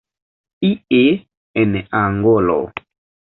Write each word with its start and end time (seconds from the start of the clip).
Ie 0.69 1.01
en 1.63 1.77
Angolo. 2.01 2.59